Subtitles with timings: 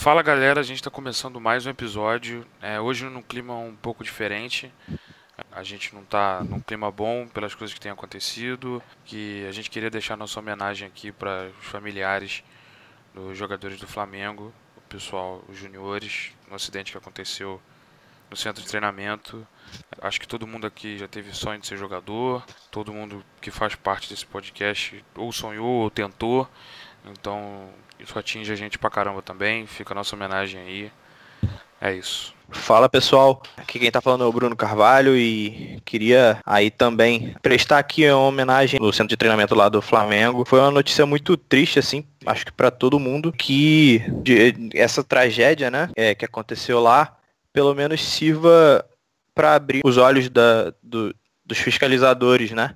[0.00, 2.46] Fala galera, a gente está começando mais um episódio.
[2.62, 4.72] É, hoje num clima um pouco diferente.
[5.52, 8.82] A gente não está num clima bom pelas coisas que têm acontecido.
[9.04, 12.42] Que a gente queria deixar nossa homenagem aqui para os familiares
[13.14, 17.60] dos jogadores do Flamengo, o pessoal, os juniores, no acidente que aconteceu
[18.30, 19.46] no centro de treinamento.
[20.00, 22.42] Acho que todo mundo aqui já teve sonho de ser jogador.
[22.70, 26.48] Todo mundo que faz parte desse podcast ou sonhou ou tentou.
[27.04, 29.66] Então isso atinge a gente pra caramba também.
[29.66, 30.92] Fica a nossa homenagem aí.
[31.80, 32.34] É isso.
[32.52, 37.78] Fala pessoal, aqui quem tá falando é o Bruno Carvalho e queria aí também prestar
[37.78, 40.44] aqui uma homenagem no centro de treinamento lá do Flamengo.
[40.44, 44.02] Foi uma notícia muito triste assim, acho que para todo mundo que
[44.74, 47.16] essa tragédia, né, é, que aconteceu lá,
[47.52, 48.84] pelo menos sirva
[49.32, 51.14] para abrir os olhos da, do,
[51.46, 52.74] dos fiscalizadores, né?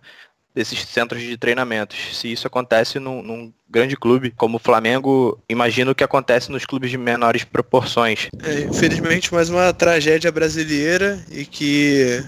[0.55, 2.17] Desses centros de treinamentos.
[2.17, 6.91] Se isso acontece num, num, grande clube como o Flamengo, imagino que acontece nos clubes
[6.91, 8.29] de menores proporções.
[8.45, 12.25] É, infelizmente, mais uma tragédia brasileira e que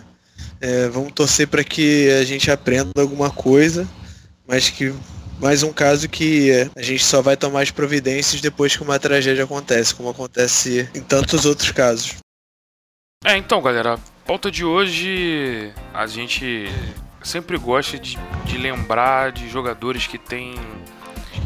[0.60, 3.88] é, vamos torcer para que a gente aprenda alguma coisa,
[4.44, 4.92] mas que
[5.40, 9.44] mais um caso que a gente só vai tomar as providências depois que uma tragédia
[9.44, 12.16] acontece, como acontece em tantos outros casos.
[13.24, 16.68] É, então, galera, a pauta de hoje a gente
[17.26, 20.54] sempre gosta de, de lembrar de jogadores que têm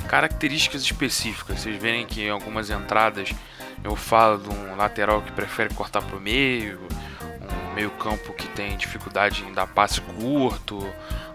[0.08, 1.60] características específicas.
[1.60, 3.32] Vocês verem que em algumas entradas
[3.82, 6.78] eu falo de um lateral que prefere cortar para o meio,
[7.70, 10.86] um meio campo que tem dificuldade em dar passe curto,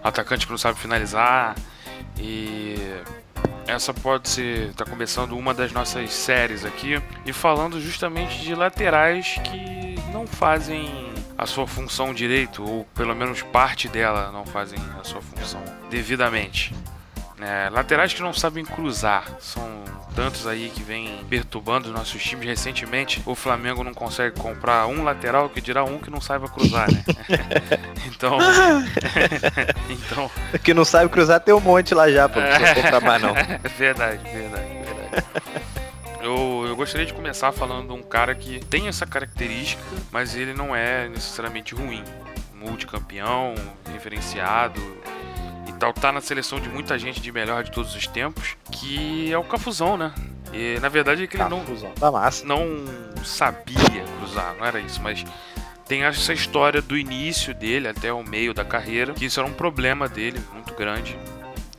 [0.02, 1.56] atacante que não sabe finalizar.
[2.16, 2.76] E
[3.66, 9.38] essa pode ser, está começando uma das nossas séries aqui e falando justamente de laterais
[9.42, 15.04] que não fazem a sua função direito, ou pelo menos parte dela não fazem a
[15.04, 16.74] sua função devidamente.
[17.40, 23.22] É, laterais que não sabem cruzar, são tantos aí que vêm perturbando nossos times recentemente.
[23.26, 27.04] O Flamengo não consegue comprar um lateral que dirá um que não saiba cruzar, né?
[28.08, 28.38] então.
[29.90, 30.30] então.
[30.64, 32.40] Que não sabe cruzar tem um monte lá já, pô.
[32.40, 33.34] Não comprar mais não.
[33.76, 35.65] verdade, verdade, verdade.
[36.76, 39.82] Eu, gostaria de começar falando de um cara que tem essa característica,
[40.12, 42.04] mas ele não é necessariamente ruim.
[42.54, 43.54] Multicampeão,
[43.90, 44.78] referenciado
[45.66, 49.32] e tal, tá na seleção de muita gente de melhor de todos os tempos, que
[49.32, 50.12] é o Cafuzão, né?
[50.52, 52.12] E na verdade é que ele não, tá
[52.44, 55.24] não sabia cruzar, não era isso, mas
[55.86, 59.54] tem essa história do início dele até o meio da carreira, que isso era um
[59.54, 61.16] problema dele muito grande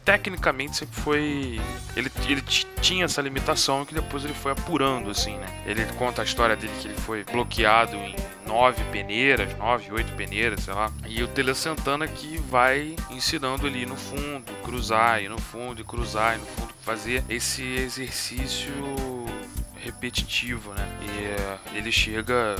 [0.07, 1.59] tecnicamente sempre foi.
[1.93, 2.41] Ele, ele
[2.81, 5.63] tinha essa limitação que depois ele foi apurando, assim, né?
[5.65, 8.15] Ele conta a história dele que ele foi bloqueado em
[8.47, 10.93] nove peneiras, nove, oito peneiras, sei lá.
[11.05, 15.83] E o Tele Santana que vai ensinando ali no fundo, cruzar, e no fundo, e
[15.83, 18.71] cruzar, e no fundo, fazer esse exercício
[19.75, 20.87] repetitivo, né?
[21.01, 22.55] E eh, ele chega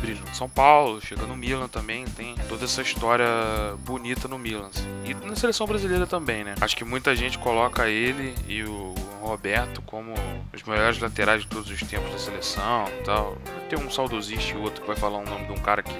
[0.00, 3.26] brilha São Paulo, chega no Milan também, tem toda essa história
[3.84, 4.68] bonita no Milan.
[4.68, 4.86] Assim.
[5.04, 6.54] E na seleção brasileira também, né?
[6.60, 10.14] Acho que muita gente coloca ele e o Roberto como
[10.54, 13.36] os melhores laterais de todos os tempos da seleção e tal.
[13.68, 15.94] Tem um saudosista e outro que vai falar o nome de um cara que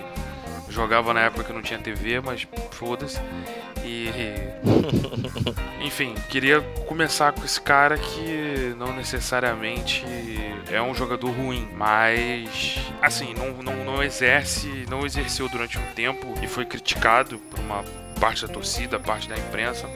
[0.68, 3.20] jogava na época que não tinha TV, mas foda-se.
[3.84, 4.10] E.
[5.84, 10.04] Enfim, queria começar com esse cara que não necessariamente
[10.70, 12.76] é um jogador ruim, mas.
[13.00, 14.84] Assim, não, não, não exerce.
[14.88, 17.84] Não exerceu durante um tempo e foi criticado por uma
[18.20, 19.88] parte da torcida, parte da imprensa.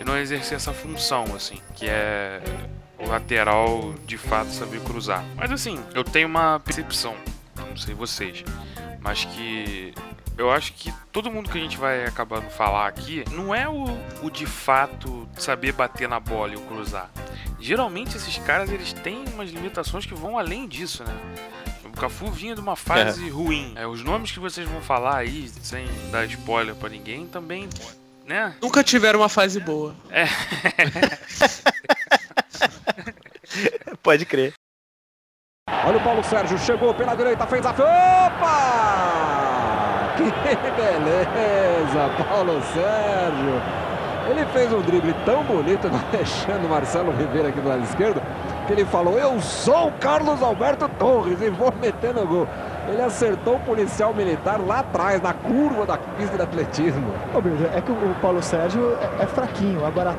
[0.00, 2.40] E não exercer essa função, assim, que é
[2.98, 5.24] o lateral de fato saber cruzar.
[5.36, 7.14] Mas assim, eu tenho uma percepção,
[7.56, 8.44] não sei vocês,
[9.06, 9.94] mas que
[10.36, 13.84] eu acho que todo mundo que a gente vai acabando falar aqui não é o,
[14.20, 17.08] o de fato saber bater na bola e o cruzar.
[17.60, 21.16] Geralmente esses caras eles têm umas limitações que vão além disso, né?
[21.84, 23.30] O Cafu vinha de uma fase é.
[23.30, 23.74] ruim.
[23.76, 27.68] É, os nomes que vocês vão falar aí, sem dar spoiler para ninguém, também,
[28.26, 28.56] né?
[28.60, 29.94] Nunca tiveram uma fase boa.
[30.10, 30.26] É.
[34.02, 34.52] Pode crer.
[35.86, 37.70] Olha o Paulo Sérgio, chegou pela direita, fez a.
[37.70, 37.76] Opa!
[40.16, 40.24] Que
[40.70, 43.62] beleza, Paulo Sérgio.
[44.28, 48.20] Ele fez um drible tão bonito do Alexandre Marcelo Ribeiro aqui do lado esquerdo,
[48.66, 52.48] que ele falou, eu sou o Carlos Alberto Torres e vou meter no gol.
[52.88, 57.12] Ele acertou o policial militar lá atrás, na curva da pista de atletismo.
[57.32, 57.38] Ô,
[57.76, 60.16] é que o Paulo Sérgio é, é fraquinho, agora...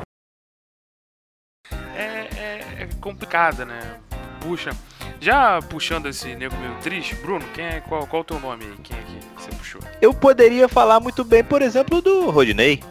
[1.94, 3.98] É, é, é complicada, né?
[4.40, 4.70] Puxa,
[5.20, 8.74] já puxando esse nego meio triste, Bruno, quem é, qual, qual o teu nome aí?
[8.84, 9.82] Quem é que você puxou?
[10.02, 12.82] Eu poderia falar muito bem, por exemplo, do Rodinei.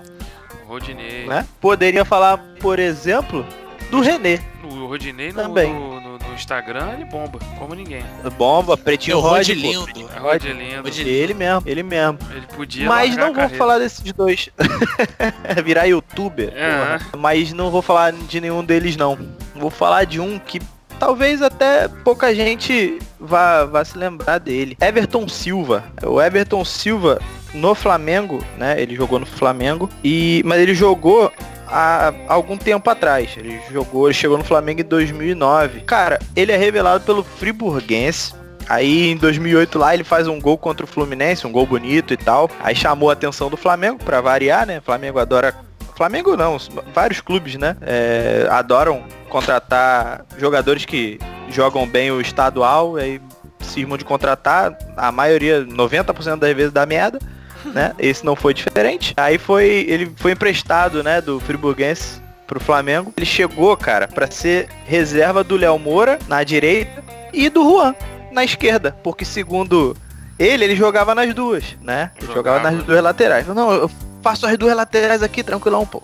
[0.66, 1.26] Rodinei.
[1.26, 1.46] Né?
[1.60, 3.46] Poderia falar, por exemplo,
[3.90, 4.40] do René.
[4.64, 5.72] O Rodinei no, Também.
[5.72, 8.04] No, no, no Instagram, ele bomba, como ninguém.
[8.36, 10.10] Bomba, pretinho Meu Rod, Rod lindo.
[10.14, 10.88] É Rod lindo.
[10.88, 12.18] Ele mesmo, ele mesmo.
[12.30, 14.50] Ele podia Mas não vou falar desses dois.
[15.64, 16.52] Virar youtuber.
[16.54, 16.98] É.
[17.16, 19.16] Mas não vou falar de nenhum deles não.
[19.54, 20.60] Vou falar de um que
[20.98, 24.76] talvez até pouca gente vá, vá se lembrar dele.
[24.80, 25.84] Everton Silva.
[26.02, 27.20] O Everton Silva
[27.54, 28.80] no Flamengo, né?
[28.80, 29.88] Ele jogou no Flamengo.
[30.02, 31.32] E, mas ele jogou
[31.66, 33.30] há algum tempo atrás.
[33.36, 35.80] Ele jogou, ele chegou no Flamengo em 2009.
[35.80, 38.34] Cara, ele é revelado pelo Friburguense.
[38.68, 42.16] Aí em 2008 lá ele faz um gol contra o Fluminense, um gol bonito e
[42.16, 42.50] tal.
[42.60, 44.78] Aí chamou a atenção do Flamengo pra variar, né?
[44.78, 45.54] O Flamengo adora
[45.96, 46.58] Flamengo não,
[46.94, 47.74] vários clubes, né?
[47.80, 49.02] é, adoram
[49.36, 51.18] contratar jogadores que
[51.50, 53.20] jogam bem o estadual, aí
[53.60, 57.18] cismam de contratar, a maioria, 90% das vezes dá merda,
[57.66, 57.92] né?
[58.00, 59.12] Esse não foi diferente.
[59.14, 63.12] Aí foi, ele foi emprestado, né, do Friburguense pro Flamengo.
[63.14, 67.94] Ele chegou, cara, pra ser reserva do Léo Moura na direita e do Juan
[68.32, 69.94] na esquerda, porque segundo
[70.38, 72.10] ele, ele jogava nas duas, né?
[72.16, 72.76] Ele jogava, Jogava.
[72.76, 73.46] nas duas laterais.
[73.48, 73.90] Não, eu
[74.22, 76.02] faço as duas laterais aqui, tranquilão, pô.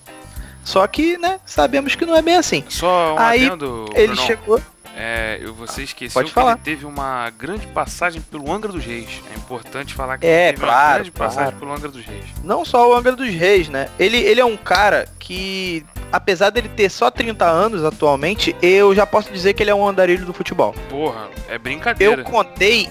[0.64, 2.64] Só que, né, sabemos que não é bem assim.
[2.68, 4.26] Só um Aí, adendo, Ele Brunão.
[4.26, 4.60] chegou.
[4.94, 6.52] É, você esqueceu Pode que falar.
[6.52, 9.22] ele teve uma grande passagem pelo Angra dos Reis.
[9.32, 11.56] É importante falar que É, ele teve uma claro, grande passagem claro.
[11.56, 12.24] pelo Angra dos Reis.
[12.44, 13.88] Não só o Angra dos Reis, né?
[13.98, 15.82] Ele, ele é um cara que,
[16.12, 19.88] apesar dele ter só 30 anos atualmente, eu já posso dizer que ele é um
[19.88, 20.74] andarilho do futebol.
[20.90, 22.20] Porra, é brincadeira.
[22.20, 22.88] Eu contei.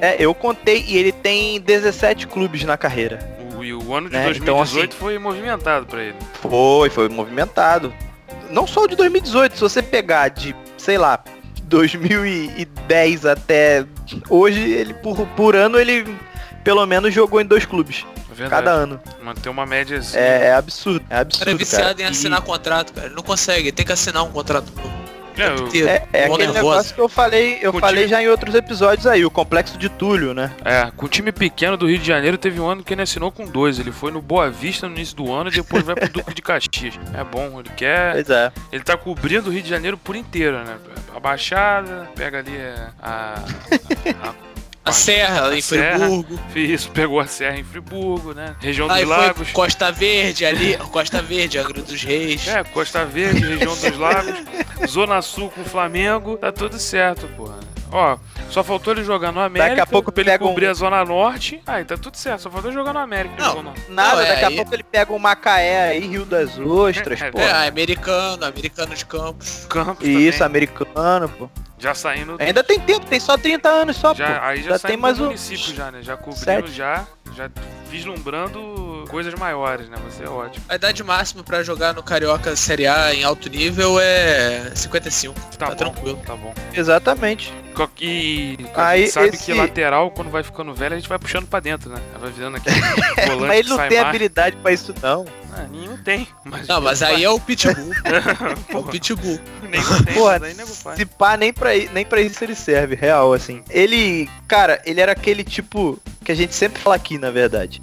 [0.00, 3.35] É, eu contei e ele tem 17 clubes na carreira.
[3.72, 6.16] O, e o ano de né, 2018 então, assim- foi movimentado pra ele.
[6.40, 7.92] Foi, foi movimentado.
[8.50, 11.22] Não só o de 2018, se você pegar de, sei lá,
[11.64, 13.84] 2010 até
[14.28, 16.16] hoje, ele por, por ano ele
[16.62, 18.50] pelo menos jogou em dois clubes, É verdade.
[18.50, 19.00] cada ano.
[19.22, 20.16] Manter uma média assim.
[20.18, 22.02] É, é absurdo, é O absurdo, cara é viciado cara.
[22.02, 23.06] em E- assinar contrato, cara.
[23.06, 25.05] Ele não consegue, tem que assinar um contrato novo.
[25.36, 25.78] É.
[25.78, 26.52] É, é aquele nervoso.
[26.54, 29.76] negócio que eu falei, eu Com falei time- já em outros episódios aí, o complexo
[29.78, 30.50] de Túlio, né?
[30.64, 33.30] é, com o time pequeno do Rio de Janeiro, teve um ano que ele assinou
[33.30, 33.78] com dois.
[33.78, 36.42] Ele foi no Boa Vista no início do ano e depois vai pro Duque de
[36.42, 36.94] Caxias.
[37.14, 38.12] É bom, ele quer.
[38.14, 38.52] Pois é.
[38.72, 40.76] Ele tá cobrindo o Rio de Janeiro por inteiro, né?
[41.14, 43.34] A Baixada, pega ali é, a.
[44.22, 44.55] a-
[44.86, 45.98] A Serra, A em Serra.
[45.98, 46.40] Friburgo.
[46.54, 48.54] Isso, pegou a Serra em Friburgo, né?
[48.60, 49.50] Região Aí dos Lagos.
[49.50, 52.46] Costa Verde ali, Costa Verde, Angra dos Reis.
[52.46, 54.34] É, Costa Verde, região dos Lagos,
[54.88, 57.58] Zona Sul com o Flamengo, tá tudo certo, porra.
[57.92, 58.18] Ó,
[58.50, 60.74] só faltou ele jogar no América, Daqui a pouco pra ele pega um- cobrir a
[60.74, 61.62] Zona Norte.
[61.66, 63.34] Aí, tá tudo certo, só faltou ele jogar no América.
[63.38, 63.62] Não.
[63.62, 67.20] Nada, Não, é daqui a aí- pouco ele pega um Macaé aí, Rio das Ostras,
[67.22, 67.38] É, pô.
[67.38, 69.66] É, americano, americano de Campos.
[69.68, 71.48] Campos Isso, também, americano, pô.
[71.78, 72.36] já saindo...
[72.40, 74.44] Ainda tem tempo, tem só 30 anos só, já, pô.
[74.46, 75.98] aí já, já tem mais um- município já, né?
[76.02, 76.70] Já cobrindo Sete.
[76.72, 77.06] já,
[77.36, 77.48] já
[77.88, 79.96] vislumbrando coisas maiores, né?
[80.08, 80.64] Você é ótimo.
[80.68, 85.34] A idade máxima pra jogar no Carioca Série A em alto nível é 55.
[85.56, 86.22] Tá, Tá bom, tranquilo.
[86.26, 86.52] Tá bom.
[86.74, 87.52] Exatamente.
[88.00, 91.18] E a Aí, gente sabe esse- que lateral, quando vai ficando velho, a gente vai
[91.18, 92.00] puxando pra dentro, né?
[92.18, 92.74] Vai virando aquele
[93.28, 94.08] volante Mas ele não tem mais.
[94.08, 95.26] habilidade pra isso não.
[95.52, 96.26] Ah, nenhum tem.
[96.42, 97.92] Mas Não, mas aí é o Pitbull.
[98.70, 99.38] É o Pitbull.
[99.68, 100.96] nenhum tem, Porra, mas aí nego faz.
[100.98, 103.62] Se pá, nem pra, nem pra isso ele serve, real, assim.
[103.68, 107.82] Ele, cara, ele era aquele tipo que a gente sempre fala aqui, na verdade.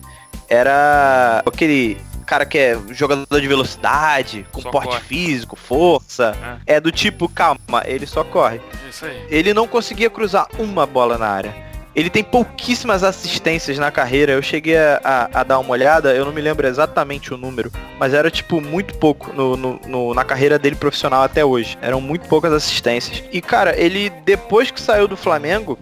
[0.50, 5.02] Era aquele cara que é jogador de velocidade, com Só porte corre.
[5.02, 6.36] físico, força.
[6.66, 8.62] É do tipo, calma, ele só corre.
[8.90, 9.26] Isso aí.
[9.30, 11.74] Ele não conseguia cruzar uma bola na área.
[11.96, 14.32] Ele tem pouquíssimas assistências na carreira.
[14.32, 17.72] Eu cheguei a, a- a dar uma olhada, eu não me lembro exatamente o número,
[18.00, 21.78] mas era tipo muito pouco no, no- no- na carreira dele profissional até hoje.
[21.84, 23.24] Eram muito poucas assistências.
[23.32, 25.78] E cara, ele depois que saiu do Flamengo,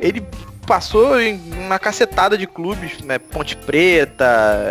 [0.00, 0.24] ele
[0.66, 3.18] passou em uma cacetada de clubes, né?
[3.18, 4.24] Ponte Preta,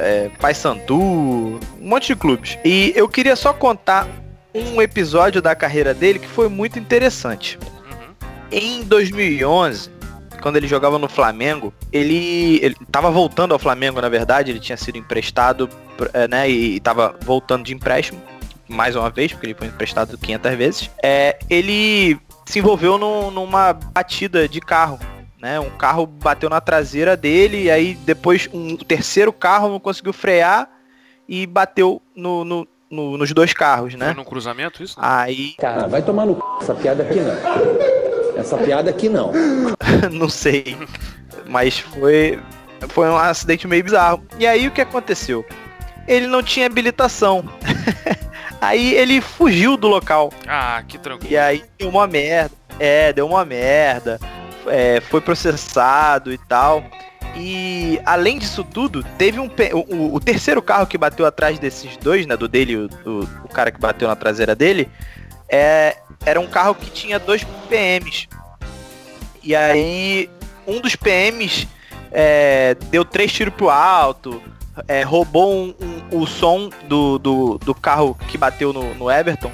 [0.04, 2.58] é, Paysandu, um monte de clubes.
[2.64, 4.08] E eu queria só contar
[4.54, 7.58] um episódio da carreira dele que foi muito interessante.
[8.52, 9.90] Em 2011,
[10.42, 12.76] quando ele jogava no Flamengo, ele, ele
[13.12, 15.70] voltando ao Flamengo, na verdade, ele tinha sido emprestado,
[16.14, 18.22] eh, né, e tava voltando de empréstimo,
[18.68, 20.92] mais uma vez, porque ele foi emprestado 500 vezes.
[21.02, 25.00] É, ele se envolveu num- numa batida de carro,
[25.42, 30.14] né, um carro bateu na traseira dele, e aí depois um terceiro carro não conseguiu
[30.14, 30.70] frear
[31.28, 34.14] e bateu no- no- no- nos dois carros, Foi né.
[34.14, 34.96] num cruzamento isso?
[35.00, 36.42] Aí Cara, vai tomar no c...
[36.62, 38.38] essa piada aqui não.
[38.40, 39.32] Essa piada aqui não.
[40.12, 40.78] não sei.
[41.48, 42.40] Mas foi,
[42.90, 44.24] foi um acidente meio bizarro.
[44.38, 45.46] E aí o que aconteceu?
[46.08, 47.44] Ele não tinha habilitação.
[48.62, 50.32] aí ele fugiu do local.
[50.48, 51.34] Ah, que tranquilo.
[51.34, 52.52] E aí deu uma merda.
[52.80, 54.20] É, deu uma merda.
[54.68, 56.84] É, foi processado e tal.
[57.36, 62.26] E além disso tudo, teve um o, o- terceiro carro que bateu atrás desses dois,
[62.26, 64.90] né, do dele e o, o cara que bateu na traseira dele,
[65.48, 68.28] é, era um carro que tinha dois PMs.
[69.42, 70.30] E aí,
[70.68, 71.68] um dos PMs
[72.12, 74.42] é, deu três tiros pro alto,
[74.88, 79.52] é, roubou um, um, o som do, do, do, carro que bateu no, no Everton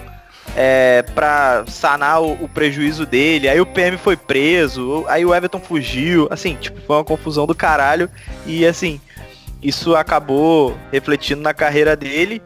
[0.59, 3.47] é, pra sanar o, o, prejuízo dele.
[3.47, 6.27] Aí o PM foi preso, aí o Everton fugiu.
[6.31, 8.09] Assim, tipo, foi uma confusão do caralho.
[8.43, 8.99] E assim,
[9.61, 12.41] isso acabou refletindo na carreira dele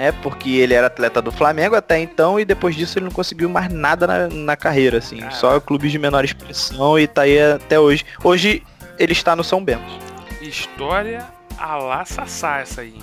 [0.00, 0.12] né?
[0.22, 3.70] Porque ele era atleta do Flamengo até então e depois disso ele não conseguiu mais
[3.70, 5.18] nada na, na carreira, assim.
[5.18, 5.36] Caramba.
[5.36, 8.06] Só clubes de menor expressão e tá aí até hoje.
[8.24, 8.62] Hoje
[8.98, 9.98] ele está no São Bento.
[10.40, 11.26] História
[11.58, 12.94] a lá Sassá essa aí.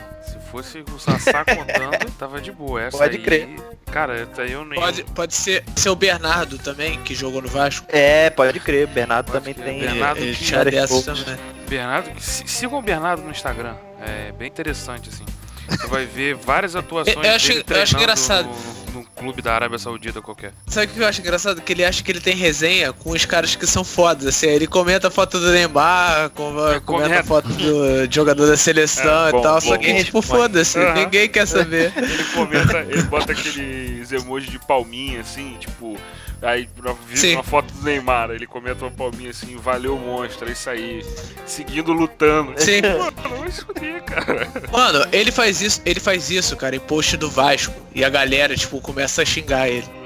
[0.48, 2.84] Se fosse o Sassá contando, tava de boa.
[2.84, 3.50] Essa pode aí, crer.
[3.92, 4.80] Cara, essa aí eu nem.
[4.80, 7.86] Pode, pode ser, ser o Bernardo também, que jogou no Vasco.
[7.89, 8.88] É, pode crer.
[8.88, 9.66] Bernardo pode também crer.
[9.66, 9.80] tem.
[9.82, 11.38] Bernardo ele tinha dessas também.
[11.68, 13.75] Bernardo, sigam o Bernardo no Instagram.
[14.00, 15.25] É bem interessante, assim.
[15.68, 18.48] Você vai ver várias atuações eu acho, dele eu acho engraçado.
[18.48, 18.87] No, no,
[19.17, 20.53] clube da Arábia Saudita qualquer.
[20.67, 21.62] Sabe o que eu acho engraçado?
[21.62, 24.27] Que ele acha que ele tem resenha com os caras que são fodas.
[24.27, 26.53] Assim, ele comenta a foto do Neymar, com,
[26.86, 29.55] comenta, a foto do jogador da seleção é, bom, e tal.
[29.55, 30.93] Bom, só que, bom, tipo, foda-se, uhum.
[30.93, 31.91] ninguém quer saber.
[31.97, 35.97] ele comenta, ele bota aqueles emojis de palminha, assim, tipo
[36.41, 36.70] Aí
[37.10, 41.03] vi uma foto do Neymar, ele comenta uma palminha assim, valeu monstro, é isso aí.
[41.46, 42.53] Seguindo lutando.
[42.58, 42.82] Sim.
[42.98, 44.48] Mano, não esconder, cara.
[44.72, 47.74] Mano, ele faz isso, ele faz isso, cara, em post do Vasco.
[47.94, 49.88] E a galera, tipo, começa a xingar ele.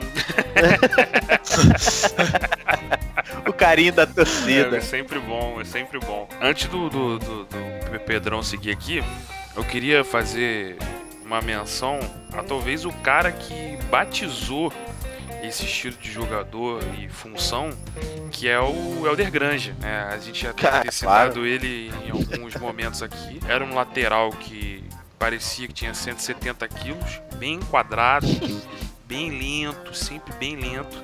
[3.47, 4.75] o carinho da torcida.
[4.75, 6.27] É, é, sempre bom, é sempre bom.
[6.41, 9.03] Antes do, do, do, do Pedrão seguir aqui,
[9.55, 10.77] eu queria fazer
[11.25, 11.99] uma menção
[12.33, 14.71] a talvez o cara que batizou
[15.51, 17.69] esse estilo de jogador e função,
[18.31, 19.73] que é o Elder Grange.
[19.79, 20.07] Né?
[20.09, 21.45] A gente já tem citado claro.
[21.45, 23.39] ele em alguns momentos aqui.
[23.47, 24.83] Era um lateral que
[25.19, 28.27] parecia que tinha 170 quilos, bem enquadrado,
[29.05, 31.03] bem lento, sempre bem lento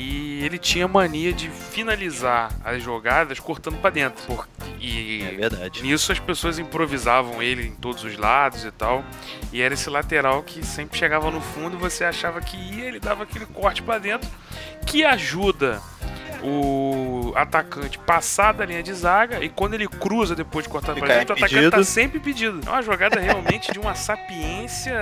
[0.00, 4.24] e ele tinha mania de finalizar as jogadas cortando para dentro.
[4.24, 4.48] Por,
[4.80, 5.82] e é verdade.
[5.82, 9.04] nisso as pessoas improvisavam ele em todos os lados e tal.
[9.52, 12.98] E era esse lateral que sempre chegava no fundo e você achava que ia, ele
[12.98, 14.26] dava aquele corte para dentro
[14.86, 15.82] que ajuda
[16.42, 21.18] o atacante passar da linha de zaga e quando ele cruza depois de cortar para
[21.18, 22.60] dentro, o atacante tá sempre pedido.
[22.66, 25.00] É uma jogada realmente de uma sapiência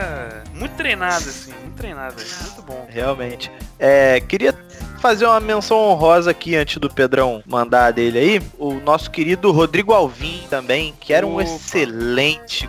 [0.53, 2.87] muito treinada, assim, muito treinada, muito bom.
[2.91, 3.51] Realmente.
[3.79, 4.53] É, queria
[4.99, 8.43] fazer uma menção honrosa aqui antes do Pedrão mandar dele aí.
[8.59, 11.45] O nosso querido Rodrigo Alvim também, que era um Opa.
[11.45, 12.69] excelente,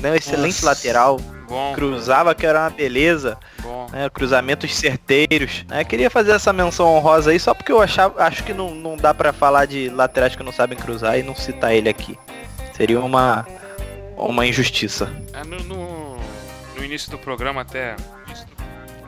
[0.00, 0.66] né, um excelente Nossa.
[0.66, 3.38] lateral Bom, cruzava que era uma beleza.
[3.92, 5.64] Né, cruzamentos certeiros.
[5.68, 8.96] Né, queria fazer essa menção honrosa aí só porque eu achava, acho que não, não
[8.96, 12.18] dá para falar de laterais que não sabem cruzar e não citar ele aqui.
[12.72, 13.46] Seria uma,
[14.16, 15.10] uma injustiça.
[15.32, 16.16] É, no, no,
[16.76, 17.96] no início do programa até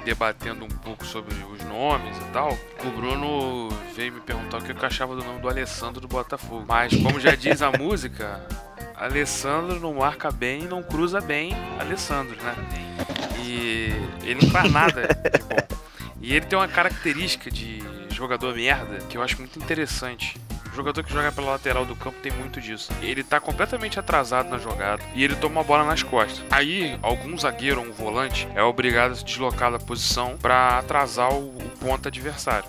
[0.08, 4.72] debatendo um pouco sobre os nomes e tal, o Bruno veio me perguntar o que
[4.72, 6.64] eu achava do nome do Alessandro do Botafogo.
[6.66, 8.40] Mas como já diz a música,
[8.96, 12.54] Alessandro não marca bem, não cruza bem Alessandro, né?
[13.44, 15.76] E ele não faz nada de bom.
[16.22, 20.40] E ele tem uma característica de jogador merda que eu acho muito interessante.
[20.72, 22.92] O jogador que joga pela lateral do campo tem muito disso.
[23.02, 26.42] Ele tá completamente atrasado na jogada e ele toma a bola nas costas.
[26.50, 31.32] Aí, algum zagueiro ou um volante é obrigado a se deslocar da posição para atrasar
[31.32, 32.68] o, o ponto adversário.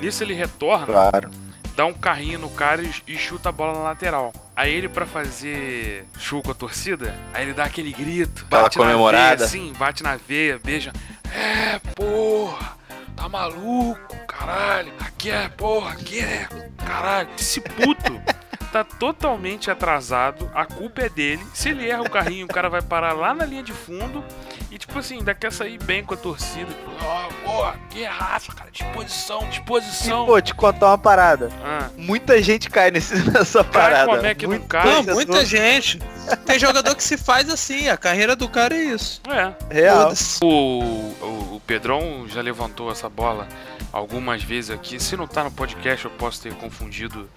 [0.00, 1.30] Nisso ele retorna claro
[1.74, 4.32] dá um carrinho no cara e, chuta a bola na lateral.
[4.54, 8.86] Aí ele, para fazer show com a torcida, aí ele dá aquele grito, bate Aquela
[8.86, 9.46] comemorada.
[9.46, 10.92] veia, sim, bate na veia, beija.
[11.34, 12.76] É, porra,
[13.16, 14.92] tá maluco, caralho.
[15.00, 17.28] Aqui é, porra, aqui é, caralho.
[17.38, 18.20] Esse puto
[18.72, 21.46] tá totalmente atrasado, a culpa é dele.
[21.52, 24.24] Se ele erra o carrinho, o cara vai parar lá na linha de fundo
[24.70, 26.64] e, tipo assim, ainda quer sair bem com a torcida.
[26.72, 30.24] Tipo, ó, oh, porra, que raça, cara, disposição, disposição.
[30.24, 31.50] E, pô, te contar uma parada.
[31.62, 31.90] Ah.
[31.98, 34.06] Muita gente cai nesse, nessa parada.
[34.06, 34.86] Como é que não cai?
[34.86, 35.98] Não, muita gente.
[36.46, 39.20] Tem jogador que se faz assim, a carreira do cara é isso.
[39.28, 39.52] É.
[39.74, 40.14] Real.
[40.40, 43.46] O, o, o Pedrão já levantou essa bola
[43.92, 44.98] algumas vezes aqui.
[44.98, 47.28] Se não tá no podcast, eu posso ter confundido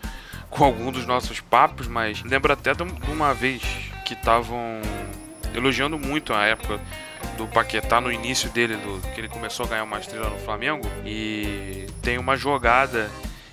[0.55, 3.61] com algum dos nossos papos, mas lembro até de uma vez
[4.05, 4.79] que estavam
[5.53, 6.79] elogiando muito a época
[7.37, 10.89] do Paquetá no início dele, do, que ele começou a ganhar uma estrela no Flamengo,
[11.05, 13.09] e tem uma jogada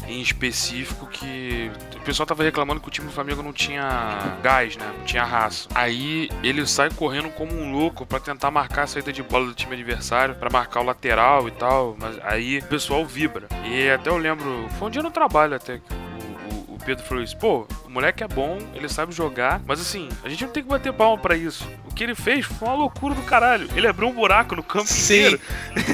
[0.06, 4.76] em específico que o pessoal tava reclamando que o time do Flamengo não tinha gás,
[4.76, 4.92] né?
[4.98, 5.68] Não tinha raça.
[5.74, 9.54] Aí ele sai correndo como um louco para tentar marcar a saída de bola do
[9.54, 13.46] time adversário, para marcar o lateral e tal, mas aí o pessoal vibra.
[13.64, 16.11] E até eu lembro, foi um dia no trabalho até que
[16.84, 20.52] Pedro falou isso, pô, moleque é bom, ele sabe jogar, mas assim, a gente não
[20.52, 21.68] tem que bater palma pra isso.
[21.90, 23.68] O que ele fez foi uma loucura do caralho.
[23.74, 25.14] Ele abriu um buraco no campo Sim.
[25.14, 25.40] inteiro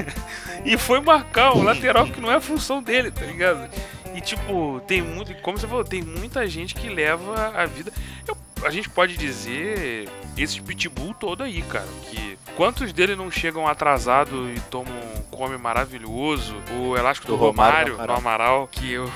[0.64, 3.68] e foi marcar um lateral que não é a função dele, tá ligado?
[4.14, 7.92] E tipo, tem muito, como você falou, tem muita gente que leva a vida.
[8.26, 13.68] Eu- a gente pode dizer esse pitbull todo aí, cara, que quantos dele não chegam
[13.68, 16.56] atrasado e tomam um come maravilhoso?
[16.76, 19.08] O elástico do, Do Romário Romário, no Amaral, que o,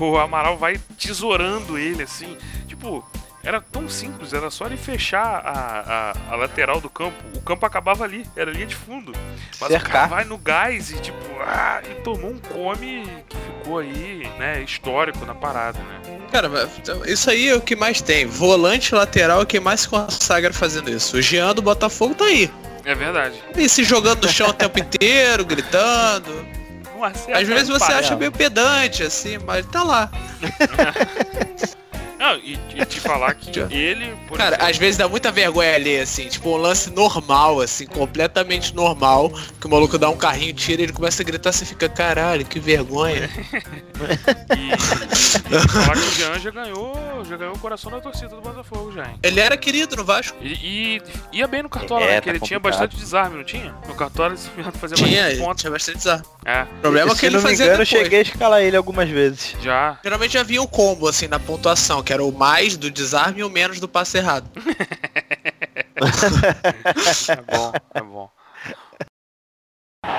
[0.00, 2.36] o Amaral vai tesourando ele assim,
[2.66, 3.04] tipo,
[3.46, 7.16] era tão simples, era só ele fechar a, a, a lateral do campo.
[7.32, 9.12] O campo acabava ali, era linha de fundo.
[9.60, 10.08] Mas o cara Cercar.
[10.08, 15.24] vai no gás e tipo, ah, e tomou um come que ficou aí, né, histórico
[15.24, 16.00] na parada, né?
[16.32, 18.26] Cara, então, isso aí é o que mais tem.
[18.26, 21.16] Volante lateral é o que mais se consagra fazendo isso.
[21.16, 22.50] O Jean do Botafogo tá aí.
[22.84, 23.40] É verdade.
[23.56, 26.46] E se jogando no chão o tempo inteiro, gritando.
[26.96, 30.10] Não acerta Às vezes você acha meio pedante, assim, mas tá lá.
[32.26, 35.74] Não, e, e te falar que ele, por Cara, exemplo, às vezes dá muita vergonha
[35.74, 39.30] ali, assim, tipo um lance normal, assim, completamente normal,
[39.60, 42.44] que o maluco dá um carrinho, tira e ele começa a gritar, você fica, caralho,
[42.44, 43.30] que vergonha.
[44.56, 44.72] e,
[45.54, 48.92] e falar que o Jean já ganhou, já ganhou o coração da torcida do Botafogo
[48.92, 49.18] já, hein?
[49.22, 50.36] Ele era querido no Vasco.
[50.40, 51.00] E,
[51.32, 52.14] e ia bem no Cartola, É, né?
[52.16, 53.74] tá Que ele tinha bastante desarme, não tinha?
[53.88, 55.60] No Cartola ele fazia Tinha, bastante ele pontos.
[55.60, 56.24] tinha bastante desarme.
[56.44, 57.88] É, O problema é que Se ele não me fazia engano, eu depois.
[58.04, 59.54] cheguei a escalar ele algumas vezes.
[59.62, 59.98] já.
[60.02, 63.44] Geralmente já vinha o combo, assim, na pontuação, que era o mais do desarme e
[63.44, 64.50] o menos do passe errado.
[67.28, 68.28] É bom, é bom.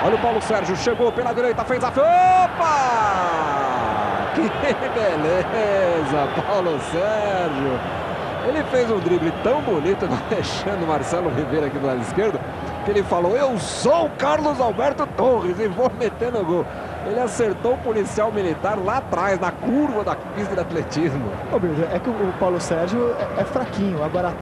[0.02, 1.88] Olha o Paulo Sérgio, chegou pela direita, fez a...
[1.88, 1.98] Opa!
[4.34, 4.42] Que
[4.88, 7.78] beleza, Paulo Sérgio.
[8.48, 12.40] Ele fez um drible tão bonito, deixando o Marcelo Ribeiro aqui do lado esquerdo,
[12.84, 16.66] que ele falou, eu sou o Carlos Alberto Torres e vou meter no gol.
[17.06, 21.30] Ele acertou o policial militar lá atrás, na curva da pista de atletismo.
[21.52, 24.02] Ô, Birja, é que o Paulo Sérgio é, é fraquinho.
[24.02, 24.36] Agora,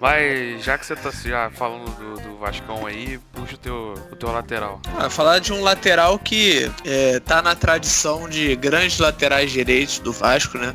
[0.00, 4.16] Mas já que você tá já falando do, do Vascão aí, puxa o teu, o
[4.16, 4.80] teu lateral.
[4.98, 10.12] Ah, falar de um lateral que é, tá na tradição de grandes laterais direitos do
[10.12, 10.74] Vasco, né?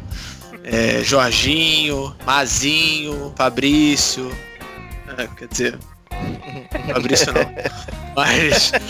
[0.64, 4.32] É, Jorginho, Mazinho, Fabrício.
[5.18, 5.80] É, quer dizer.
[6.94, 7.54] Fabrício não.
[8.16, 8.72] Mas.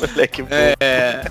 [0.00, 0.48] Moleque bom.
[0.80, 1.22] É,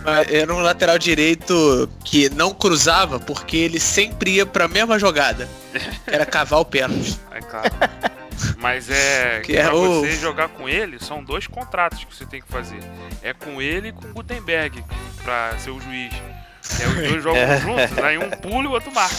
[0.41, 5.47] era um lateral direito que não cruzava porque ele sempre ia pra mesma jogada.
[6.06, 7.17] Era cavar o pênalti.
[7.32, 7.69] É claro.
[8.58, 9.39] Mas é.
[9.41, 12.41] Que Que é pra o- você jogar com ele, são dois contratos que você tem
[12.41, 12.80] que fazer.
[13.21, 14.84] É com ele e com o Gutenberg,
[15.23, 16.13] pra ser o juiz.
[16.82, 17.60] É, os dois jogam É.
[17.62, 19.15] juntos, aí um pula e o outro marca.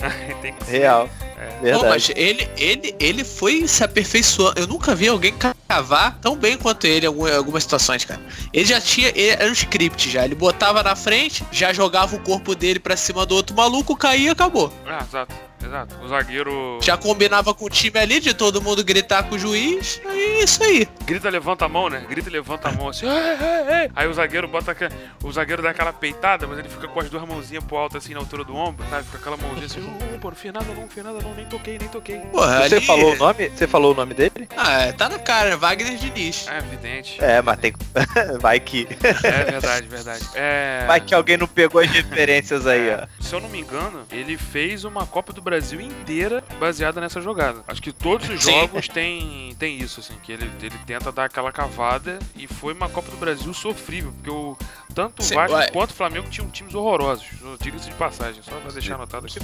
[0.42, 0.78] tem que ser.
[0.78, 1.08] Real.
[1.38, 1.72] É.
[1.72, 2.14] Não, mas Verdade.
[2.16, 4.58] ele, ele, ele foi se aperfeiçoando.
[4.58, 5.34] Eu nunca vi alguém
[5.68, 8.20] cavar tão bem quanto ele em algumas situações, cara.
[8.52, 9.08] Ele já tinha.
[9.08, 10.24] Ele era um script já.
[10.24, 14.28] Ele botava na frente, já jogava o corpo dele pra cima do outro maluco, caía
[14.28, 14.72] e acabou.
[14.86, 15.34] Ah, exato,
[15.66, 15.94] exato.
[16.02, 20.00] O zagueiro Já combinava com o time ali de todo mundo gritar com o juiz.
[20.06, 20.88] Aí é isso aí.
[21.04, 22.04] grita, levanta a mão, né?
[22.08, 23.06] Grita e levanta a mão assim.
[23.06, 23.90] "Ei, ei, ei".
[23.94, 24.76] Aí o zagueiro bota.
[25.22, 28.12] O zagueiro dá aquela peitada, mas ele fica com as duas mãozinhas pro alto assim
[28.14, 29.04] na altura do ombro, sabe?
[29.04, 29.80] Fica aquela mãozinha assim,
[30.14, 32.18] "Ô, pô, não fiz nada não, não fiz nada não, nem toquei, nem toquei.
[32.18, 32.86] Porra, Você ali...
[32.86, 33.48] falou o nome?
[33.50, 34.48] Você falou o nome dele?
[34.56, 35.56] Ah, é, tá na cara, né?
[35.56, 36.46] Wagner Diniz.
[36.48, 37.16] É evidente.
[37.22, 37.72] É, mas tem.
[38.40, 38.86] Vai que.
[39.22, 40.24] É verdade, verdade.
[40.34, 40.84] É.
[40.86, 43.06] Vai que alguém não pegou as referências aí, ó.
[43.22, 47.62] Se eu não me engano, ele fez uma Copa do Brasil inteira baseada nessa jogada.
[47.66, 48.52] Acho que todos os Sim.
[48.52, 52.88] jogos tem, tem isso, assim, que ele, ele tenta dar aquela cavada e foi uma
[52.88, 54.56] Copa do Brasil sofrível, porque o,
[54.94, 55.70] tanto o Vasco ué.
[55.70, 57.26] quanto o Flamengo tinham times horrorosos.
[57.60, 59.38] Diga-se de passagem, só pra deixar anotado aqui.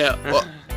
[0.00, 0.08] É,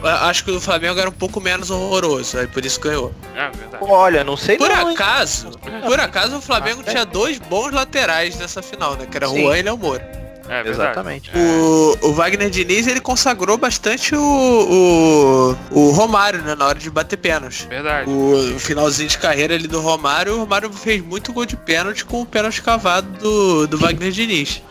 [0.01, 3.13] eu acho que o Flamengo era um pouco menos horroroso, aí por isso ganhou.
[3.35, 3.83] É verdade.
[3.83, 4.95] Olha, não sei Por não, hein?
[4.95, 5.51] acaso,
[5.85, 9.05] por acaso o Flamengo tinha dois bons laterais nessa final, né?
[9.05, 9.41] Que era Sim.
[9.41, 10.28] Juan e Léo Moura.
[10.49, 10.69] É verdade.
[10.69, 11.31] Exatamente.
[11.35, 16.55] O, o Wagner Diniz, ele consagrou bastante o, o, o Romário, né?
[16.55, 17.67] Na hora de bater pênalti.
[17.67, 18.09] Verdade.
[18.09, 22.21] O finalzinho de carreira ali do Romário, o Romário fez muito gol de pênalti com
[22.21, 24.61] o pênalti cavado do, do Wagner Diniz.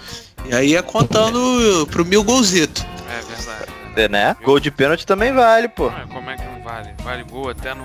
[0.44, 2.84] E aí é contando pro mil golzito.
[3.08, 3.72] É verdade.
[3.96, 4.36] É, Né?
[4.44, 5.88] Gol de pênalti também vale, pô.
[5.88, 6.90] Ah, como é que não vale?
[7.02, 7.84] Vale gol até no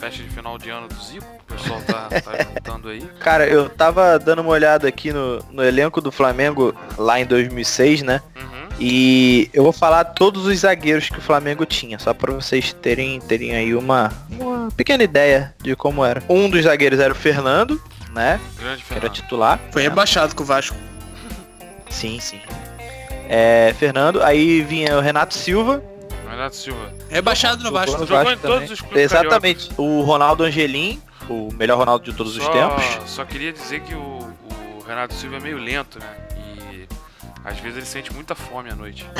[0.00, 1.26] festa de final de ano do Zico.
[1.26, 3.02] O pessoal tá, tá juntando aí.
[3.20, 8.02] Cara, eu tava dando uma olhada aqui no, no elenco do Flamengo lá em 2006,
[8.02, 8.22] né?
[8.34, 8.68] Uhum.
[8.80, 13.20] E eu vou falar todos os zagueiros que o Flamengo tinha, só pra vocês terem,
[13.20, 16.22] terem aí uma, uma pequena ideia de como era.
[16.30, 17.80] Um dos zagueiros era o Fernando,
[18.14, 18.40] né?
[18.58, 19.12] Grande Que era Fernando.
[19.12, 19.60] titular.
[19.70, 20.76] Foi rebaixado com o Vasco.
[21.90, 22.40] Sim, sim.
[23.28, 25.82] É, Fernando, aí vinha o Renato Silva.
[26.30, 26.92] Renato Silva.
[27.08, 27.98] Rebaixado no Vasco.
[28.00, 29.70] no Jogou em todos os clubes Exatamente.
[29.76, 32.84] O Ronaldo Angelim, o melhor Ronaldo de todos os Só, tempos.
[33.10, 36.06] só queria dizer que o, o Renato Silva é meio lento, né?
[36.36, 36.86] E
[37.44, 39.06] Às vezes ele sente muita fome à noite.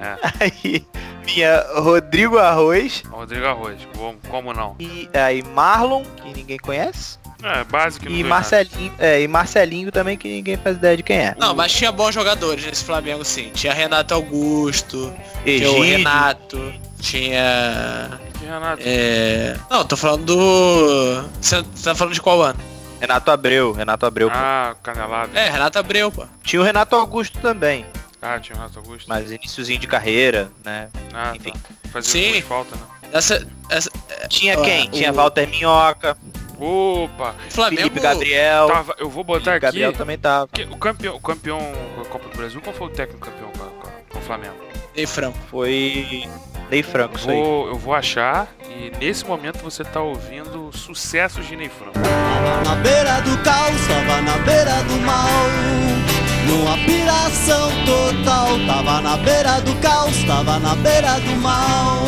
[0.00, 0.16] é.
[0.40, 0.86] Aí
[1.24, 3.02] vinha Rodrigo Arroz.
[3.10, 3.80] Rodrigo Arroz,
[4.28, 4.76] como não?
[4.78, 7.18] E aí Marlon, que ninguém conhece.
[7.44, 8.08] É, básico.
[8.08, 11.34] E Marcelinho, é, e Marcelinho também, que ninguém faz ideia de quem é.
[11.38, 13.50] Não, mas tinha bons jogadores nesse Flamengo, sim.
[13.52, 15.12] Tinha Renato Augusto,
[15.44, 15.68] Egídio.
[15.68, 18.18] tinha o Renato, tinha...
[18.38, 18.82] Tinha Renato.
[18.84, 19.56] É...
[19.70, 21.28] Não, tô falando do...
[21.38, 22.58] Você tá falando de qual ano?
[22.98, 24.30] Renato Abreu, Renato Abreu.
[24.32, 25.36] Ah, canelado.
[25.36, 26.26] É, Renato Abreu, pô.
[26.42, 27.84] Tinha o Renato Augusto também.
[28.22, 29.06] Ah, tinha o Renato Augusto.
[29.06, 30.88] Mas iníciozinho de carreira, né?
[31.12, 31.52] Ah, Enfim.
[31.52, 31.90] Tá.
[31.92, 32.40] Fazia Sim.
[32.40, 32.82] falta, né?
[33.12, 33.90] Essa, essa,
[34.28, 34.88] tinha quem?
[34.88, 35.14] Tinha o...
[35.14, 36.16] Walter Minhoca.
[36.64, 37.34] Opa!
[37.50, 37.82] Flamengo.
[37.82, 38.66] Felipe Gabriel.
[38.68, 39.66] Tava, eu vou botar Felipe aqui.
[39.66, 40.48] Gabriel também tava.
[40.70, 41.60] O campeão, o campeão
[41.98, 43.50] da Copa do Brasil, qual foi o técnico campeão
[44.08, 44.54] com, o Flamengo?
[44.96, 45.38] Ney Franco.
[45.50, 46.28] Foi
[46.70, 51.54] Ney Franco, eu vou, eu vou achar e nesse momento você tá ouvindo sucessos de
[51.56, 51.92] Ney Franco.
[51.94, 55.44] Tava na beira do caos, tava na beira do mal.
[56.46, 62.00] Numa piração total, tava na beira do caos, tava na beira do mal.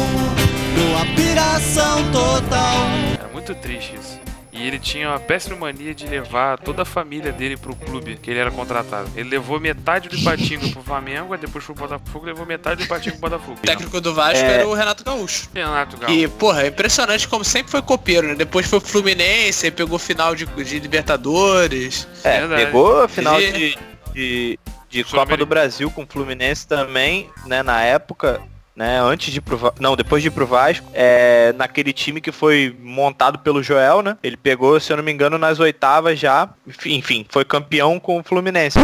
[0.77, 2.87] Numa piração total.
[3.19, 4.36] Era muito triste isso.
[4.57, 8.31] E ele tinha uma péssima mania de levar toda a família dele pro clube que
[8.31, 9.11] ele era contratado.
[9.14, 13.16] Ele levou metade do Ipatinga pro Flamengo, depois foi pro Botafogo, levou metade do Ipatinga
[13.16, 13.59] pro Botafogo.
[13.59, 14.55] O técnico do Vasco é...
[14.55, 15.51] era o Renato Gaúcho.
[15.55, 16.19] Renato Gaúcho.
[16.19, 18.35] E, porra, é impressionante como sempre foi copeiro, né?
[18.35, 22.09] Depois foi o Fluminense, aí pegou final de, de Libertadores.
[22.25, 22.64] É, Verdade.
[22.64, 23.79] pegou final de,
[24.14, 27.62] de, de Copa do Brasil com o Fluminense também, né?
[27.62, 28.40] Na época
[28.77, 29.01] né?
[29.01, 32.77] Antes de ir pro não, depois de ir pro Vasco, é, naquele time que foi
[32.81, 34.19] montado pelo Joel, né?
[34.23, 36.51] Ele pegou, se eu não me engano, nas oitavas já,
[36.85, 38.79] enfim, foi campeão com o Fluminense.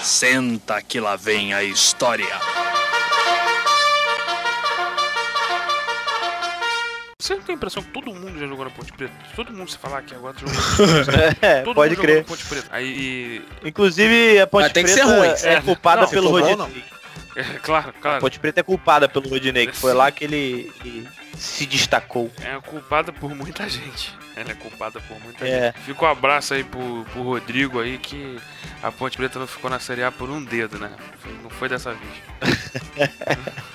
[0.00, 2.26] Senta que lá vem a história.
[7.20, 9.14] Você não tem a impressão que todo mundo já jogou na Ponte Preta?
[9.36, 11.46] Todo mundo se falar aqui agora jogou na Ponte Preta.
[11.46, 12.24] é, todo pode crer.
[12.24, 12.66] Ponte Preta.
[12.72, 16.84] Aí, Inclusive, a Ponte Preta é, é culpada não, pelo Rodinei.
[17.62, 18.18] Claro, claro.
[18.18, 22.30] A Ponte Preta é culpada pelo Rodinei, que foi lá que ele, ele, se destacou.
[22.40, 24.14] É culpada por muita gente.
[24.36, 25.66] Ela é culpada por muita é.
[25.66, 25.80] gente.
[25.80, 28.38] Fica um abraço aí pro, pro Rodrigo aí, que
[28.82, 30.90] a Ponte Preta não ficou na Série A por um dedo, né?
[31.42, 32.12] Não foi dessa vez.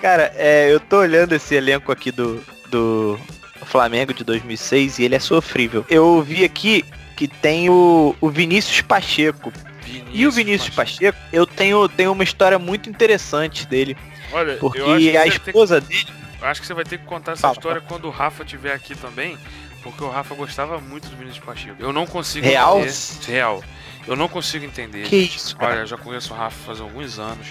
[0.00, 3.18] Cara, é, eu tô olhando esse elenco aqui do, do
[3.64, 5.84] Flamengo de 2006 e ele é sofrível.
[5.88, 6.84] Eu vi aqui
[7.16, 9.52] que tem o, o Vinícius Pacheco.
[9.88, 13.96] Vinícius e o Vinícius Pacheco, Pacheco, eu tenho, tenho uma história muito interessante dele.
[14.32, 16.06] Olha, porque a esposa que, dele.
[16.40, 17.54] Acho que você vai ter que contar essa Fala.
[17.54, 19.36] história quando o Rafa estiver aqui também,
[19.82, 21.76] porque o Rafa gostava muito do Vinícius Pacheco.
[21.78, 22.78] Eu não consigo Real?
[22.80, 22.96] entender.
[23.26, 23.64] Real.
[24.06, 25.06] Eu não consigo entender.
[25.06, 25.72] Que isso, cara?
[25.72, 27.48] Olha, eu já conheço o Rafa faz alguns anos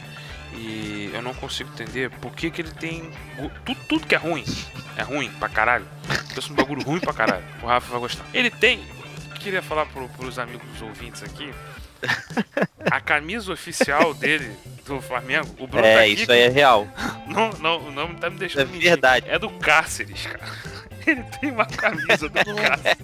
[0.53, 3.09] e eu não consigo entender por que, que ele tem.
[3.65, 4.43] Tudo, tudo que é ruim
[4.95, 5.87] é ruim pra caralho.
[6.33, 7.43] Pensa um bagulho ruim pra caralho.
[7.61, 8.25] O Rafa vai gostar.
[8.33, 8.83] Ele tem.
[9.39, 11.53] Queria falar pro, pros amigos ouvintes aqui
[12.89, 14.49] a camisa oficial dele
[14.85, 16.87] do Flamengo, o Bruno É, tá isso aí é real.
[17.27, 18.61] Não, não, o nome tá me deixando.
[18.61, 18.89] É mentir.
[18.89, 19.25] verdade.
[19.29, 20.39] É do Cáceres, cara.
[21.05, 22.97] Ele tem uma camisa do Cáceres.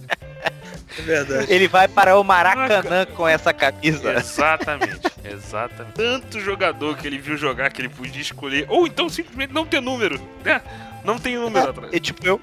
[0.97, 1.53] É verdade.
[1.53, 4.13] Ele vai para o Maracanã com essa camisa.
[4.13, 5.95] Exatamente, exatamente.
[5.95, 9.82] Tanto jogador que ele viu jogar que ele podia escolher, ou então simplesmente não ter
[9.82, 10.62] número, né?
[11.03, 11.93] Não tem número é, atrás.
[11.93, 12.39] É tipo eu.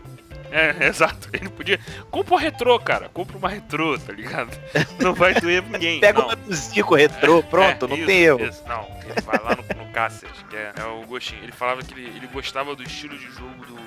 [0.51, 1.29] É, exato.
[1.33, 1.79] Ele podia.
[2.11, 3.09] Compra um retrô, cara.
[3.09, 4.51] Compra uma retrô, tá ligado?
[4.99, 6.01] Não vai doer ninguém.
[6.01, 6.27] Pega não.
[6.27, 8.45] uma do Zico retrô, é, pronto, é, não isso, tem erro.
[8.45, 8.63] Isso.
[8.67, 11.43] Não, ele vai lá no, no Cáceres, que é, é, o gostinho.
[11.43, 13.81] Ele falava que ele, ele gostava do estilo de jogo do,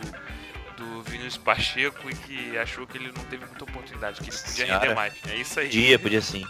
[0.83, 4.65] do Vinícius Pacheco e que achou que ele não teve muita oportunidade, que ele podia
[4.65, 5.13] Senhora, render mais.
[5.29, 5.67] É isso aí.
[5.67, 6.45] Podia, podia sim.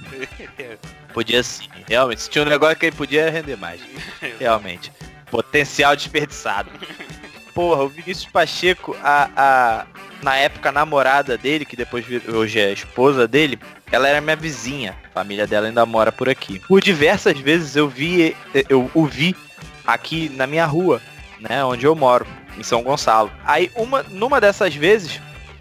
[1.13, 1.69] podia sim.
[1.87, 3.81] Realmente, se tinha um negócio que ele podia render mais.
[4.39, 4.91] Realmente.
[5.29, 6.69] Potencial desperdiçado.
[7.53, 9.85] Porra, o Vinícius Pacheco, a, a,
[10.23, 13.59] na época namorada dele, que depois hoje é esposa dele,
[13.91, 14.95] ela era minha vizinha.
[15.11, 16.59] A família dela ainda mora por aqui.
[16.59, 18.35] Por diversas vezes eu vi,
[18.69, 19.35] eu o vi
[19.85, 21.01] aqui na minha rua,
[21.39, 22.25] né, onde eu moro,
[22.57, 23.31] em São Gonçalo.
[23.45, 25.19] Aí uma, numa dessas vezes,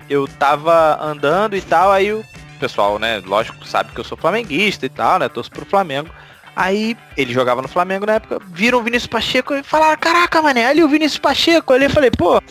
[0.09, 2.25] eu tava andando e tal, aí o
[2.61, 6.09] pessoal, né, lógico, sabe que eu sou flamenguista e tal, né, torço pro Flamengo.
[6.55, 10.67] Aí ele jogava no Flamengo na época, viram o Vinícius Pacheco e falaram, caraca, mané,
[10.67, 11.73] ali o Vinícius Pacheco.
[11.73, 12.43] Ali eu falei, pô,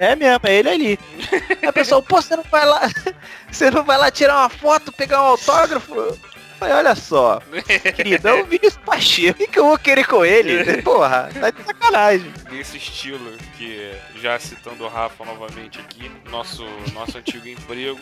[0.00, 0.98] é mesmo, é ele ali.
[1.62, 2.88] Aí o pessoal, pô, você não vai lá,
[3.50, 5.94] você não vai lá tirar uma foto, pegar um autógrafo?
[5.94, 6.18] Eu
[6.58, 7.40] falei, olha só,
[7.94, 10.82] querido, é o Vinícius Pacheco, o que, que eu vou querer com ele?
[10.82, 12.32] Porra, tá de sacanagem.
[12.50, 18.00] Nesse estilo que, já citando o Rafa novamente aqui, nosso, nosso antigo emprego,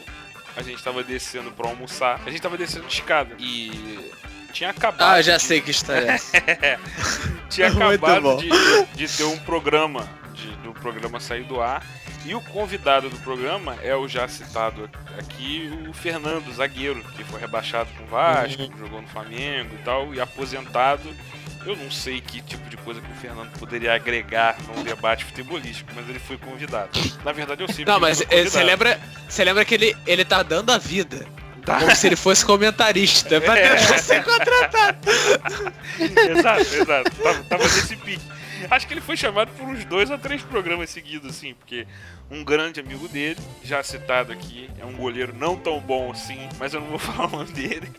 [0.56, 4.10] a gente tava descendo pra almoçar, a gente tava descendo de escada e
[4.52, 5.02] tinha acabado.
[5.02, 5.42] Ah, já de...
[5.42, 6.32] sei que história é essa.
[7.48, 8.48] tinha acabado de,
[8.94, 10.08] de, ter um programa
[10.38, 11.84] de, do programa sair do ar.
[12.24, 17.40] E o convidado do programa é o já citado aqui, o Fernando, zagueiro, que foi
[17.40, 18.78] rebaixado com o Vasco, uhum.
[18.78, 21.08] jogou no Flamengo e tal, e aposentado.
[21.66, 25.90] Eu não sei que tipo de coisa que o Fernando poderia agregar num debate futebolístico,
[25.94, 26.90] mas ele foi convidado.
[27.24, 28.98] Na verdade, eu sei Não, mas você lembra,
[29.38, 31.26] lembra que ele, ele tá dando a vida.
[31.64, 31.80] Tá.
[31.80, 33.76] Como se ele fosse comentarista, pra é.
[33.76, 34.98] tentar ser contratado.
[36.30, 37.10] exato, exato.
[37.10, 38.38] Tava, tava nesse pique.
[38.70, 41.86] Acho que ele foi chamado por uns dois ou três programas seguidos, assim, porque
[42.30, 46.74] um grande amigo dele, já citado aqui, é um goleiro não tão bom assim, mas
[46.74, 47.90] eu não vou falar o nome dele.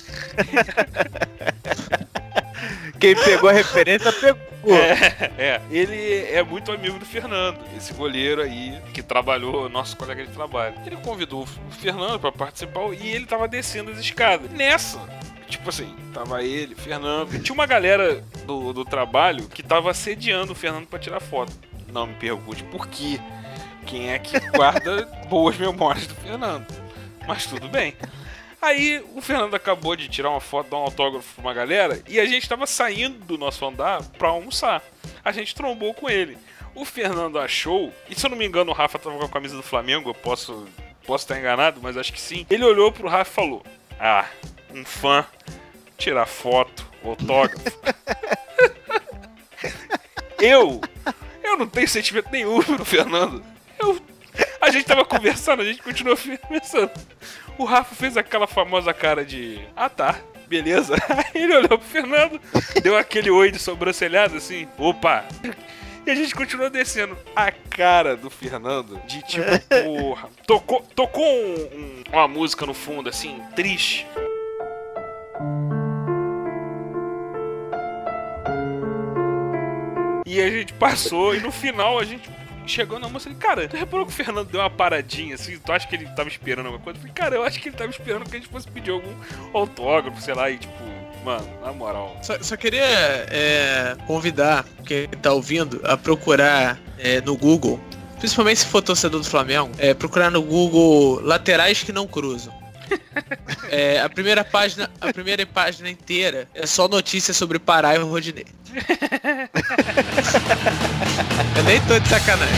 [2.99, 4.49] Quem pegou a referência pegou.
[4.67, 10.25] É, é, ele é muito amigo do Fernando, esse goleiro aí que trabalhou, nosso colega
[10.25, 10.75] de trabalho.
[10.85, 14.51] Ele convidou o Fernando para participar e ele tava descendo as escadas.
[14.51, 14.99] Nessa,
[15.49, 17.41] tipo assim, tava ele, Fernando.
[17.41, 21.51] Tinha uma galera do, do trabalho que tava assediando o Fernando para tirar foto.
[21.91, 23.19] Não me pergunte por quê.
[23.85, 26.65] Quem é que guarda boas memórias do Fernando?
[27.27, 27.95] Mas tudo bem.
[28.61, 32.19] Aí o Fernando acabou de tirar uma foto, dar um autógrafo pra uma galera e
[32.19, 34.83] a gente tava saindo do nosso andar pra almoçar.
[35.23, 36.37] A gente trombou com ele.
[36.75, 39.55] O Fernando achou, e se eu não me engano o Rafa tava com a camisa
[39.55, 40.67] do Flamengo, eu posso,
[41.05, 42.45] posso estar enganado, mas acho que sim.
[42.49, 43.63] Ele olhou pro Rafa e falou:
[43.99, 44.27] Ah,
[44.71, 45.25] um fã,
[45.97, 47.79] tirar foto, autógrafo.
[50.39, 50.81] eu,
[51.43, 53.43] eu não tenho sentimento nenhum pro Fernando.
[53.77, 53.99] Eu,
[54.61, 56.91] a gente tava conversando, a gente continuou conversando.
[57.57, 59.59] O Rafa fez aquela famosa cara de.
[59.75, 60.15] Ah tá,
[60.47, 60.95] beleza.
[61.09, 62.39] Aí ele olhou pro Fernando,
[62.81, 64.67] deu aquele oi de sobrancelhado assim.
[64.77, 65.25] Opa!
[66.05, 67.17] E a gente continuou descendo.
[67.35, 69.45] A cara do Fernando, de tipo,
[69.83, 70.29] porra.
[70.47, 74.07] Tocou, tocou um, um, uma música no fundo, assim, triste.
[80.29, 82.29] E a gente passou e no final a gente
[82.67, 85.57] chegou na moça e cara, tu reparou que o Fernando deu uma paradinha assim?
[85.57, 86.99] Tu acha que ele tava esperando alguma coisa?
[86.99, 89.11] Eu falei, cara, eu acho que ele tava esperando que a gente fosse pedir algum
[89.55, 90.71] autógrafo, sei lá, e tipo,
[91.25, 92.15] mano, na moral.
[92.21, 97.79] Só, só queria é, convidar quem tá ouvindo a procurar é, no Google,
[98.19, 102.53] principalmente se for torcedor do Flamengo, é, procurar no Google laterais que não cruzam.
[103.71, 108.07] É, a primeira página, a primeira página inteira é só notícias sobre Pará e o
[108.07, 108.47] Rodinei.
[111.55, 112.55] Eu nem tô de sacanagem.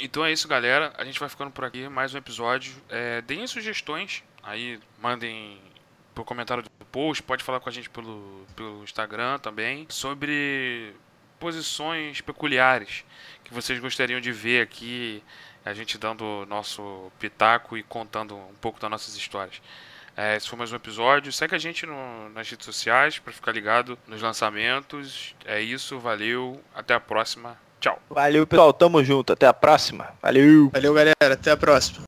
[0.00, 0.92] Então é isso, galera.
[0.96, 1.88] A gente vai ficando por aqui.
[1.88, 2.72] Mais um episódio.
[2.88, 4.22] É, deem sugestões.
[4.42, 5.60] Aí mandem
[6.18, 7.22] pro comentário do post.
[7.22, 9.86] Pode falar com a gente pelo, pelo Instagram também.
[9.88, 10.92] Sobre
[11.38, 13.04] posições peculiares
[13.44, 15.22] que vocês gostariam de ver aqui,
[15.64, 19.62] a gente dando nosso pitaco e contando um pouco das nossas histórias.
[20.16, 21.32] É, esse foi mais um episódio.
[21.32, 25.36] Segue a gente no, nas redes sociais para ficar ligado nos lançamentos.
[25.44, 27.56] É isso, valeu, até a próxima.
[27.80, 28.02] Tchau.
[28.10, 28.72] Valeu, pessoal.
[28.72, 29.32] Tamo junto.
[29.32, 30.08] Até a próxima.
[30.20, 30.68] Valeu.
[30.70, 31.34] Valeu, galera.
[31.34, 31.96] Até a próxima.